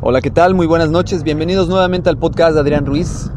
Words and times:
Hola, 0.00 0.20
¿qué 0.20 0.30
tal? 0.30 0.54
Muy 0.54 0.66
buenas 0.66 0.90
noches. 0.90 1.22
Bienvenidos 1.22 1.68
nuevamente 1.68 2.08
al 2.08 2.18
podcast 2.18 2.54
de 2.54 2.60
Adrián 2.60 2.86
Ruiz. 2.86 3.30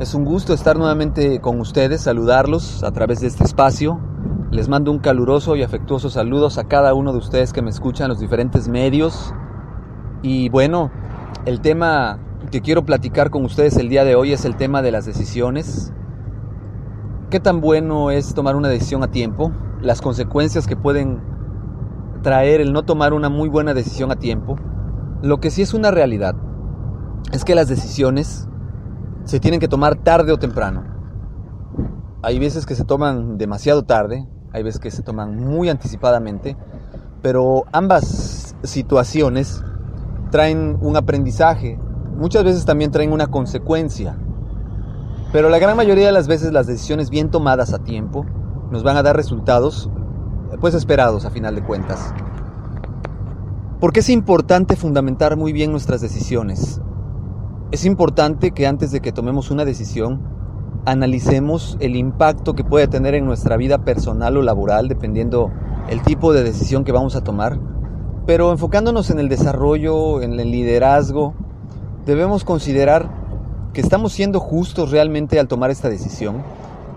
Es 0.00 0.14
un 0.14 0.24
gusto 0.24 0.54
estar 0.54 0.76
nuevamente 0.76 1.40
con 1.40 1.60
ustedes, 1.60 2.00
saludarlos 2.00 2.82
a 2.82 2.90
través 2.90 3.20
de 3.20 3.28
este 3.28 3.44
espacio. 3.44 4.00
Les 4.50 4.68
mando 4.68 4.90
un 4.90 4.98
caluroso 4.98 5.56
y 5.56 5.62
afectuoso 5.62 6.10
saludos 6.10 6.58
a 6.58 6.64
cada 6.64 6.94
uno 6.94 7.12
de 7.12 7.18
ustedes 7.18 7.52
que 7.52 7.62
me 7.62 7.70
escuchan 7.70 8.06
en 8.06 8.08
los 8.10 8.18
diferentes 8.18 8.68
medios. 8.68 9.32
Y 10.22 10.48
bueno, 10.48 10.90
el 11.44 11.60
tema 11.60 12.18
que 12.50 12.60
quiero 12.60 12.84
platicar 12.84 13.30
con 13.30 13.44
ustedes 13.44 13.76
el 13.76 13.88
día 13.88 14.04
de 14.04 14.16
hoy 14.16 14.32
es 14.32 14.44
el 14.44 14.56
tema 14.56 14.82
de 14.82 14.90
las 14.90 15.06
decisiones. 15.06 15.92
¿Qué 17.30 17.40
tan 17.40 17.60
bueno 17.60 18.10
es 18.10 18.34
tomar 18.34 18.56
una 18.56 18.68
decisión 18.68 19.02
a 19.02 19.10
tiempo? 19.10 19.52
Las 19.80 20.00
consecuencias 20.00 20.66
que 20.66 20.76
pueden 20.76 21.33
traer 22.24 22.60
el 22.60 22.72
no 22.72 22.82
tomar 22.82 23.12
una 23.12 23.28
muy 23.28 23.48
buena 23.48 23.74
decisión 23.74 24.10
a 24.10 24.16
tiempo. 24.16 24.56
Lo 25.22 25.38
que 25.38 25.50
sí 25.50 25.62
es 25.62 25.74
una 25.74 25.92
realidad 25.92 26.34
es 27.32 27.44
que 27.44 27.54
las 27.54 27.68
decisiones 27.68 28.48
se 29.24 29.38
tienen 29.38 29.60
que 29.60 29.68
tomar 29.68 29.96
tarde 29.96 30.32
o 30.32 30.38
temprano. 30.38 30.82
Hay 32.22 32.38
veces 32.38 32.66
que 32.66 32.74
se 32.74 32.84
toman 32.84 33.36
demasiado 33.36 33.84
tarde, 33.84 34.26
hay 34.52 34.62
veces 34.62 34.80
que 34.80 34.90
se 34.90 35.02
toman 35.02 35.36
muy 35.36 35.68
anticipadamente, 35.68 36.56
pero 37.22 37.64
ambas 37.72 38.56
situaciones 38.62 39.62
traen 40.30 40.78
un 40.80 40.96
aprendizaje, 40.96 41.78
muchas 42.16 42.42
veces 42.42 42.64
también 42.64 42.90
traen 42.90 43.12
una 43.12 43.26
consecuencia. 43.26 44.16
Pero 45.30 45.50
la 45.50 45.58
gran 45.58 45.76
mayoría 45.76 46.06
de 46.06 46.12
las 46.12 46.26
veces 46.26 46.52
las 46.52 46.66
decisiones 46.66 47.10
bien 47.10 47.30
tomadas 47.30 47.74
a 47.74 47.80
tiempo 47.80 48.24
nos 48.70 48.82
van 48.82 48.96
a 48.96 49.02
dar 49.02 49.14
resultados 49.14 49.90
pues 50.60 50.74
esperados 50.74 51.24
a 51.24 51.30
final 51.30 51.54
de 51.54 51.62
cuentas. 51.62 52.12
Porque 53.80 54.00
es 54.00 54.08
importante 54.08 54.76
fundamentar 54.76 55.36
muy 55.36 55.52
bien 55.52 55.70
nuestras 55.70 56.00
decisiones. 56.00 56.80
Es 57.70 57.84
importante 57.84 58.52
que 58.52 58.66
antes 58.66 58.90
de 58.92 59.00
que 59.00 59.12
tomemos 59.12 59.50
una 59.50 59.64
decisión, 59.64 60.22
analicemos 60.86 61.76
el 61.80 61.96
impacto 61.96 62.54
que 62.54 62.64
puede 62.64 62.88
tener 62.88 63.14
en 63.14 63.24
nuestra 63.24 63.56
vida 63.56 63.84
personal 63.84 64.36
o 64.36 64.42
laboral, 64.42 64.88
dependiendo 64.88 65.50
el 65.88 66.02
tipo 66.02 66.32
de 66.32 66.44
decisión 66.44 66.84
que 66.84 66.92
vamos 66.92 67.16
a 67.16 67.24
tomar. 67.24 67.58
Pero 68.26 68.52
enfocándonos 68.52 69.10
en 69.10 69.18
el 69.18 69.28
desarrollo, 69.28 70.22
en 70.22 70.38
el 70.38 70.50
liderazgo, 70.50 71.34
debemos 72.06 72.44
considerar 72.44 73.10
que 73.72 73.80
estamos 73.80 74.12
siendo 74.12 74.40
justos 74.40 74.90
realmente 74.90 75.40
al 75.40 75.48
tomar 75.48 75.70
esta 75.70 75.90
decisión 75.90 76.42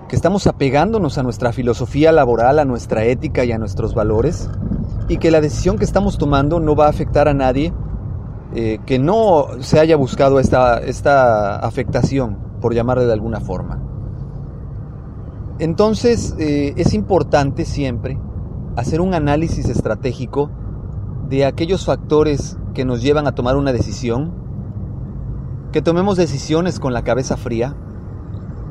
que 0.07 0.15
estamos 0.15 0.47
apegándonos 0.47 1.17
a 1.17 1.23
nuestra 1.23 1.51
filosofía 1.51 2.11
laboral, 2.11 2.59
a 2.59 2.65
nuestra 2.65 3.03
ética 3.05 3.43
y 3.43 3.51
a 3.51 3.57
nuestros 3.57 3.93
valores, 3.93 4.49
y 5.09 5.17
que 5.17 5.31
la 5.31 5.41
decisión 5.41 5.77
que 5.77 5.85
estamos 5.85 6.17
tomando 6.17 6.59
no 6.59 6.75
va 6.75 6.85
a 6.85 6.89
afectar 6.89 7.27
a 7.27 7.33
nadie 7.33 7.73
eh, 8.55 8.79
que 8.85 8.97
no 8.97 9.47
se 9.59 9.79
haya 9.79 9.97
buscado 9.97 10.39
esta, 10.39 10.77
esta 10.79 11.57
afectación, 11.57 12.37
por 12.61 12.73
llamarle 12.73 13.05
de 13.05 13.13
alguna 13.13 13.41
forma. 13.41 13.81
Entonces 15.59 16.35
eh, 16.39 16.73
es 16.77 16.93
importante 16.93 17.65
siempre 17.65 18.17
hacer 18.75 19.01
un 19.01 19.13
análisis 19.13 19.67
estratégico 19.69 20.49
de 21.27 21.45
aquellos 21.45 21.85
factores 21.85 22.57
que 22.73 22.85
nos 22.85 23.01
llevan 23.01 23.27
a 23.27 23.35
tomar 23.35 23.57
una 23.57 23.73
decisión, 23.73 24.31
que 25.71 25.81
tomemos 25.81 26.15
decisiones 26.15 26.79
con 26.79 26.93
la 26.93 27.03
cabeza 27.03 27.35
fría, 27.35 27.75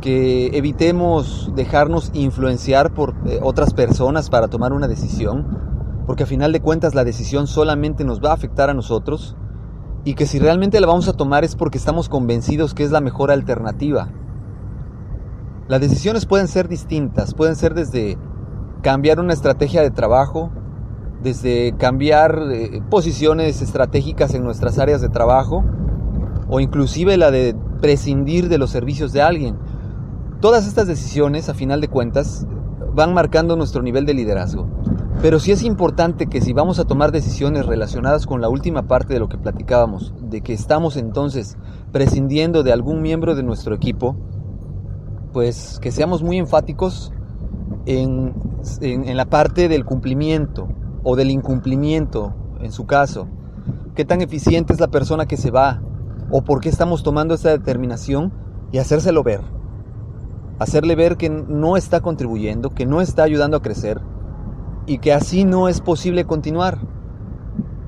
que 0.00 0.56
evitemos 0.56 1.50
dejarnos 1.54 2.10
influenciar 2.14 2.92
por 2.94 3.14
eh, 3.26 3.40
otras 3.42 3.74
personas 3.74 4.30
para 4.30 4.48
tomar 4.48 4.72
una 4.72 4.88
decisión, 4.88 5.46
porque 6.06 6.24
a 6.24 6.26
final 6.26 6.52
de 6.52 6.60
cuentas 6.60 6.94
la 6.94 7.04
decisión 7.04 7.46
solamente 7.46 8.04
nos 8.04 8.22
va 8.22 8.30
a 8.30 8.34
afectar 8.34 8.70
a 8.70 8.74
nosotros 8.74 9.36
y 10.04 10.14
que 10.14 10.26
si 10.26 10.38
realmente 10.38 10.80
la 10.80 10.86
vamos 10.86 11.08
a 11.08 11.14
tomar 11.14 11.42
es 11.44 11.56
porque 11.56 11.78
estamos 11.78 12.08
convencidos 12.08 12.74
que 12.74 12.84
es 12.84 12.92
la 12.92 13.00
mejor 13.00 13.30
alternativa. 13.30 14.08
Las 15.66 15.80
decisiones 15.80 16.26
pueden 16.26 16.46
ser 16.46 16.68
distintas, 16.68 17.34
pueden 17.34 17.56
ser 17.56 17.74
desde 17.74 18.16
cambiar 18.82 19.18
una 19.18 19.32
estrategia 19.32 19.82
de 19.82 19.90
trabajo, 19.90 20.52
desde 21.24 21.74
cambiar 21.76 22.38
eh, 22.52 22.82
posiciones 22.88 23.60
estratégicas 23.62 24.32
en 24.34 24.44
nuestras 24.44 24.78
áreas 24.78 25.00
de 25.00 25.08
trabajo, 25.08 25.64
o 26.48 26.60
inclusive 26.60 27.16
la 27.16 27.32
de 27.32 27.56
prescindir 27.80 28.48
de 28.48 28.58
los 28.58 28.70
servicios 28.70 29.12
de 29.12 29.22
alguien. 29.22 29.56
Todas 30.41 30.66
estas 30.66 30.86
decisiones, 30.86 31.48
a 31.48 31.54
final 31.54 31.80
de 31.80 31.88
cuentas, 31.88 32.47
van 32.94 33.14
marcando 33.14 33.56
nuestro 33.56 33.82
nivel 33.82 34.04
de 34.04 34.12
liderazgo. 34.12 34.66
Pero 35.22 35.41
sí 35.41 35.50
es 35.50 35.62
importante 35.62 36.26
que 36.26 36.42
si 36.42 36.52
vamos 36.52 36.78
a 36.78 36.84
tomar 36.84 37.10
decisiones 37.10 37.64
relacionadas 37.64 38.26
con 38.26 38.42
la 38.42 38.50
última 38.50 38.86
parte 38.86 39.14
de 39.14 39.20
lo 39.20 39.30
que 39.30 39.38
platicábamos, 39.38 40.12
de 40.20 40.42
que 40.42 40.52
estamos 40.52 40.98
entonces 40.98 41.56
prescindiendo 41.91 42.62
de 42.62 42.72
algún 42.72 43.00
miembro 43.00 43.34
de 43.34 43.42
nuestro 43.42 43.75
equipo, 43.75 44.14
pues 45.32 45.78
que 45.80 45.91
seamos 45.91 46.22
muy 46.22 46.36
enfáticos 46.36 47.12
en, 47.86 48.34
la 48.80 49.25
parte 49.25 49.69
del 49.69 49.86
cumplimiento 49.86 50.69
o 51.02 51.16
del 51.16 51.30
incumplimiento, 51.30 52.34
en 52.60 52.72
su 52.72 52.84
caso. 52.84 53.26
¿Qué 53.94 54.05
tan 54.05 54.20
eficiente 54.20 54.75
es 54.75 54.81
la 54.81 54.88
persona 54.88 55.25
que 55.25 55.38
se 55.38 55.50
va? 55.50 55.81
¿O 56.31 56.43
por 56.43 56.61
qué 56.61 56.69
estamos 56.69 57.02
tomando 57.02 57.32
esta 57.32 57.49
determinación? 57.49 58.34
Y 58.70 58.78
hacérselo 58.78 59.22
ver 59.22 59.56
hacerle 60.58 60.94
ver 60.94 61.17
que 61.17 61.29
no 61.29 61.76
está 61.76 62.00
contribuyendo, 62.00 62.70
que 62.70 62.87
no 62.87 63.00
está 63.00 63.23
ayudando 63.23 63.56
a 63.56 63.62
crecer 63.62 64.00
y 64.87 64.99
que 64.99 65.12
así 65.12 65.44
no 65.44 65.69
es 65.69 65.81
posible 65.81 66.25
continuar. 66.25 66.79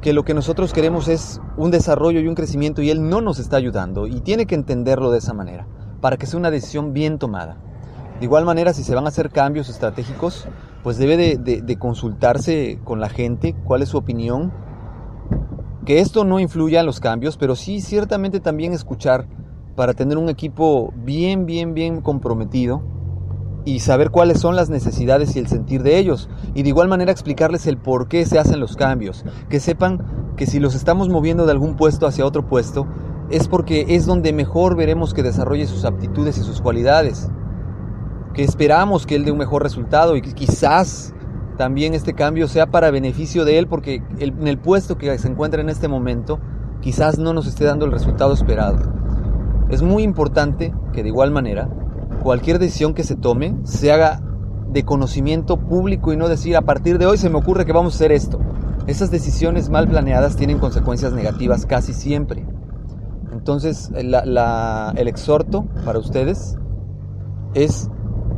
Que 0.00 0.12
lo 0.12 0.24
que 0.24 0.34
nosotros 0.34 0.72
queremos 0.72 1.08
es 1.08 1.40
un 1.56 1.70
desarrollo 1.70 2.20
y 2.20 2.28
un 2.28 2.34
crecimiento 2.34 2.82
y 2.82 2.90
él 2.90 3.08
no 3.08 3.20
nos 3.20 3.38
está 3.38 3.56
ayudando 3.56 4.06
y 4.06 4.20
tiene 4.20 4.46
que 4.46 4.54
entenderlo 4.54 5.10
de 5.10 5.18
esa 5.18 5.34
manera 5.34 5.66
para 6.00 6.16
que 6.16 6.26
sea 6.26 6.38
una 6.38 6.50
decisión 6.50 6.92
bien 6.92 7.18
tomada. 7.18 7.56
De 8.18 8.24
igual 8.24 8.44
manera, 8.44 8.72
si 8.72 8.82
se 8.82 8.94
van 8.94 9.06
a 9.06 9.08
hacer 9.08 9.30
cambios 9.30 9.68
estratégicos, 9.68 10.48
pues 10.82 10.98
debe 10.98 11.36
de, 11.36 11.78
consultarse 11.78 12.80
con 12.84 13.00
la 13.00 13.08
gente 13.08 13.54
cuál 13.64 13.82
es 13.82 13.90
su 13.90 13.98
opinión. 13.98 14.52
Que 15.84 16.00
esto 16.00 16.24
no 16.24 16.40
influya 16.40 16.80
en 16.80 16.86
los 16.86 17.00
cambios, 17.00 17.36
pero 17.36 17.56
sí 17.56 17.80
ciertamente 17.80 18.40
también 18.40 18.72
escuchar 18.72 19.26
para 19.78 19.94
tener 19.94 20.18
un 20.18 20.28
equipo 20.28 20.92
bien, 20.96 21.46
bien, 21.46 21.72
bien 21.72 22.00
comprometido 22.00 22.82
y 23.64 23.78
saber 23.78 24.10
cuáles 24.10 24.40
son 24.40 24.56
las 24.56 24.70
necesidades 24.70 25.36
y 25.36 25.38
el 25.38 25.46
sentir 25.46 25.84
de 25.84 25.98
ellos. 25.98 26.28
Y 26.54 26.64
de 26.64 26.70
igual 26.70 26.88
manera 26.88 27.12
explicarles 27.12 27.64
el 27.68 27.78
por 27.78 28.08
qué 28.08 28.26
se 28.26 28.40
hacen 28.40 28.58
los 28.58 28.74
cambios. 28.74 29.24
Que 29.48 29.60
sepan 29.60 30.34
que 30.36 30.46
si 30.46 30.58
los 30.58 30.74
estamos 30.74 31.08
moviendo 31.08 31.46
de 31.46 31.52
algún 31.52 31.76
puesto 31.76 32.08
hacia 32.08 32.26
otro 32.26 32.48
puesto, 32.48 32.88
es 33.30 33.46
porque 33.46 33.86
es 33.90 34.04
donde 34.04 34.32
mejor 34.32 34.74
veremos 34.74 35.14
que 35.14 35.22
desarrolle 35.22 35.68
sus 35.68 35.84
aptitudes 35.84 36.38
y 36.38 36.40
sus 36.40 36.60
cualidades, 36.60 37.30
que 38.34 38.42
esperamos 38.42 39.06
que 39.06 39.14
él 39.14 39.24
dé 39.24 39.30
un 39.30 39.38
mejor 39.38 39.62
resultado 39.62 40.16
y 40.16 40.22
que 40.22 40.32
quizás 40.32 41.14
también 41.56 41.94
este 41.94 42.14
cambio 42.14 42.48
sea 42.48 42.66
para 42.66 42.90
beneficio 42.90 43.44
de 43.44 43.60
él 43.60 43.68
porque 43.68 44.02
en 44.18 44.48
el 44.48 44.58
puesto 44.58 44.98
que 44.98 45.16
se 45.18 45.28
encuentra 45.28 45.60
en 45.60 45.68
este 45.68 45.86
momento 45.86 46.40
quizás 46.80 47.16
no 47.16 47.32
nos 47.32 47.46
esté 47.46 47.64
dando 47.64 47.86
el 47.86 47.92
resultado 47.92 48.34
esperado. 48.34 48.97
Es 49.70 49.82
muy 49.82 50.02
importante 50.02 50.72
que 50.92 51.02
de 51.02 51.08
igual 51.08 51.30
manera 51.30 51.68
cualquier 52.22 52.58
decisión 52.58 52.94
que 52.94 53.04
se 53.04 53.16
tome 53.16 53.56
se 53.64 53.92
haga 53.92 54.22
de 54.70 54.84
conocimiento 54.84 55.58
público 55.58 56.12
y 56.12 56.16
no 56.16 56.28
decir 56.28 56.56
a 56.56 56.62
partir 56.62 56.98
de 56.98 57.06
hoy 57.06 57.16
se 57.18 57.30
me 57.30 57.38
ocurre 57.38 57.64
que 57.64 57.72
vamos 57.72 57.94
a 57.94 57.96
hacer 57.96 58.12
esto. 58.12 58.38
Esas 58.86 59.10
decisiones 59.10 59.68
mal 59.70 59.88
planeadas 59.88 60.36
tienen 60.36 60.58
consecuencias 60.58 61.12
negativas 61.12 61.66
casi 61.66 61.92
siempre. 61.92 62.46
Entonces 63.32 63.90
el 63.94 65.08
exhorto 65.08 65.66
para 65.84 65.98
ustedes 65.98 66.56
es 67.54 67.90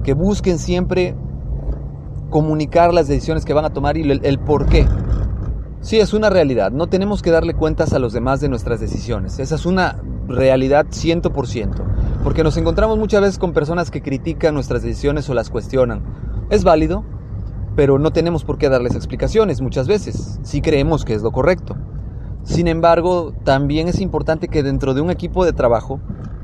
que 0.03 0.15
busquen 0.15 0.59
siempre 0.59 1.15
comunicar 2.31 2.95
las 2.95 3.09
decisiones 3.09 3.45
que 3.45 3.53
van 3.53 3.65
a 3.65 3.71
tomar 3.71 3.97
y 3.97 4.03
el, 4.03 4.25
el 4.25 4.39
por 4.39 4.67
qué. 4.67 4.87
Sí, 5.81 5.99
es 5.99 6.13
una 6.13 6.31
realidad. 6.31 6.71
No 6.73 6.89
tenemos 6.89 7.23
que 7.23 7.31
darle 7.31 7.55
cuentas 7.55 7.93
a 7.93 7.99
los 7.99 8.13
demás 8.13 8.41
de 8.41 8.49
nuestras 8.49 8.81
decisiones. 8.81 9.39
Esa 9.39 9.55
es 9.55 9.67
una 9.67 10.03
realidad 10.31 10.87
100%. 10.87 11.75
Porque 12.25 12.45
nos 12.45 12.57
encontramos 12.57 12.99
muchas 12.99 13.21
veces 13.21 13.39
con 13.39 13.53
personas 13.53 13.91
que 13.91 14.03
critican 14.03 14.55
nuestras 14.55 14.83
decisiones 14.83 15.29
o 15.31 15.35
las 15.35 15.51
cuestionan. 15.51 16.03
Es 16.51 16.65
válido, 16.65 17.05
pero 17.77 17.99
no 17.99 18.13
tenemos 18.13 18.45
por 18.45 18.59
qué 18.59 18.69
darles 18.69 18.95
explicaciones 18.95 19.61
muchas 19.61 19.87
veces, 19.87 20.39
si 20.43 20.61
creemos 20.61 21.05
que 21.05 21.15
es 21.15 21.23
lo 21.23 21.33
correcto. 21.33 21.77
Sin 22.43 22.69
embargo, 22.69 23.33
también 23.45 23.89
es 23.89 24.01
importante 24.01 24.49
que 24.49 24.63
dentro 24.63 24.95
de 24.95 25.01
un 25.01 25.11
equipo 25.11 25.45
de 25.45 25.53
trabajo 25.53 26.01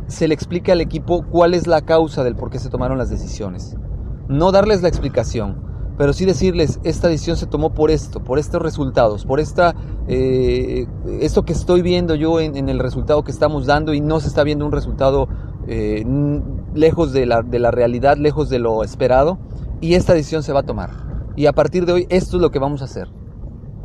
se 0.07 0.29
le 0.29 0.35
explique 0.35 0.71
al 0.71 0.81
equipo 0.81 1.25
cuál 1.25 1.55
es 1.55 1.67
la 1.67 1.83
causa 1.83 2.23
del 2.23 2.37
por 2.37 2.51
qué 2.51 2.59
se 2.59 2.71
tomaron 2.71 2.99
las 2.99 3.11
decisiones. 3.11 3.77
No 4.29 4.53
darles 4.53 4.83
la 4.83 4.89
explicación, 4.89 5.66
pero 5.97 6.13
sí 6.13 6.25
decirles, 6.25 6.79
esta 6.85 7.09
decisión 7.09 7.37
se 7.37 7.47
tomó 7.47 7.71
por 7.71 7.91
esto, 7.91 8.23
por 8.23 8.39
estos 8.39 8.61
resultados, 8.61 9.25
por 9.25 9.41
esta, 9.41 9.75
eh, 10.09 10.87
esto 11.21 11.45
que 11.45 11.53
estoy 11.53 11.83
viendo 11.83 12.15
yo 12.15 12.41
en, 12.41 12.69
el 12.69 12.79
resultado 12.79 13.25
que 13.25 13.31
estamos 13.31 13.67
dando 13.67 13.95
y 13.95 14.01
no 14.01 14.21
se 14.21 14.29
está 14.29 14.43
viendo 14.43 14.67
un 14.67 14.73
resultado 14.73 15.29
eh, 15.67 16.05
lejos 16.75 17.13
de 17.13 17.27
la, 17.27 17.43
de 17.43 17.59
la 17.59 17.71
realidad, 17.71 18.17
lejos 18.19 18.51
de 18.51 18.59
lo 18.59 18.85
esperado, 18.85 19.39
y 19.81 19.95
esta 19.95 20.13
decisión 20.13 20.43
se 20.43 20.53
va 20.53 20.61
a 20.61 20.65
tomar. 20.65 20.91
Y 21.35 21.47
a 21.47 21.53
partir 21.53 21.87
de 21.87 21.93
hoy 21.93 22.07
esto 22.11 22.37
es 22.37 22.43
lo 22.43 22.51
que 22.51 22.59
vamos 22.59 22.83
a 22.83 22.87
hacer. 22.87 23.09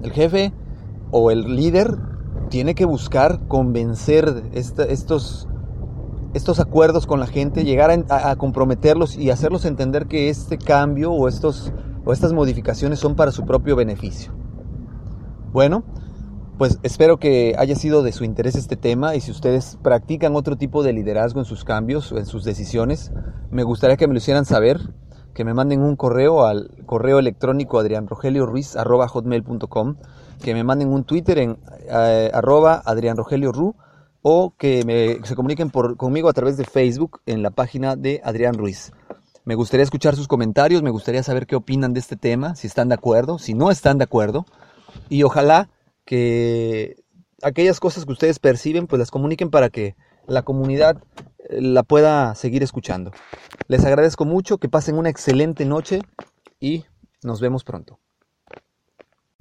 El 0.02 0.12
jefe 0.12 0.54
o 1.12 1.32
el 1.32 1.56
líder 1.56 1.98
tiene 2.50 2.76
que 2.76 2.86
buscar 2.86 3.48
convencer 3.48 4.44
estos, 4.54 5.48
estos 6.34 6.60
acuerdos 6.60 7.08
con 7.08 7.20
la 7.20 7.28
gente, 7.28 7.64
llegar 7.64 7.92
a, 8.10 8.32
a, 8.32 8.36
comprometerlos 8.36 9.16
y 9.16 9.30
hacerlos 9.30 9.64
entender 9.66 10.08
que 10.08 10.30
este 10.30 10.58
cambio 10.58 11.12
o 11.12 11.28
estos 11.30 11.72
o 12.06 12.14
estas 12.14 12.34
modificaciones 12.34 13.00
son 13.00 13.16
para 13.16 13.32
su 13.32 13.44
propio 13.46 13.76
beneficio. 13.76 14.32
Bueno, 15.52 15.84
pues 16.58 16.80
espero 16.84 17.18
que 17.18 17.56
haya 17.58 17.76
sido 17.76 18.04
de 18.04 18.12
su 18.12 18.24
interés 18.24 18.54
este 18.56 18.76
tema 18.76 19.16
y 19.16 19.22
si 19.22 19.32
ustedes 19.32 19.80
practican 19.82 20.36
otro 20.36 20.58
tipo 20.58 20.84
de 20.84 20.94
liderazgo 20.94 21.40
en 21.40 21.46
sus 21.46 21.64
cambios 21.64 22.12
o 22.12 22.20
en 22.20 22.28
sus 22.28 22.44
decisiones, 22.44 23.12
me 23.50 23.64
gustaría 23.64 23.98
que 23.98 24.08
me 24.08 24.14
lo 24.14 24.20
hicieran 24.20 24.46
saber, 24.46 24.80
que 25.34 25.44
me 25.44 25.56
manden 25.56 25.82
un 25.82 25.96
correo 25.96 26.46
al 26.46 26.70
correo 26.86 27.18
electrónico 27.18 27.80
adrianrogelioruiz.com, 27.80 29.96
que 30.44 30.54
me 30.54 30.64
manden 30.64 30.90
un 30.90 31.04
Twitter 31.04 31.40
en 31.40 31.58
eh, 31.90 32.30
arroba 32.34 32.84
adrianrogelioru 32.86 33.74
o 34.22 34.54
que 34.56 35.20
se 35.24 35.36
comuniquen 35.36 35.70
conmigo 35.70 36.30
a 36.30 36.34
través 36.34 36.58
de 36.58 36.66
Facebook 36.66 37.22
en 37.26 37.42
la 37.42 37.50
página 37.50 37.96
de 37.96 38.22
Adrián 38.24 38.54
Ruiz. 38.54 38.92
Me 39.44 39.56
gustaría 39.56 39.84
escuchar 39.84 40.16
sus 40.16 40.28
comentarios, 40.28 40.84
me 40.84 40.92
gustaría 40.92 41.24
saber 41.24 41.48
qué 41.48 41.56
opinan 41.56 41.94
de 41.94 42.00
este 42.00 42.16
tema, 42.16 42.56
si 42.56 42.68
están 42.68 42.90
de 42.90 42.96
acuerdo, 42.96 43.40
si 43.40 43.54
no 43.54 43.72
están 43.72 43.98
de 43.98 44.04
acuerdo. 44.04 44.46
Y 45.10 45.24
ojalá 45.24 45.70
que 46.06 46.98
aquellas 47.42 47.80
cosas 47.80 48.06
que 48.06 48.12
ustedes 48.12 48.40
perciben, 48.40 48.88
pues 48.88 49.00
las 49.00 49.12
comuniquen 49.12 49.50
para 49.50 49.70
que 49.70 49.96
la 50.28 50.44
comunidad 50.44 51.04
eh, 51.50 51.62
la 51.62 51.84
pueda 51.84 52.36
seguir 52.36 52.62
escuchando. 52.62 53.12
Les 53.68 53.84
agradezco 53.86 54.26
mucho, 54.26 54.58
que 54.58 54.70
pasen 54.70 54.98
una 54.98 55.10
excelente 55.10 55.66
noche 55.66 56.02
y 56.60 56.86
nos 57.24 57.42
vemos 57.42 57.64
pronto. 57.64 58.00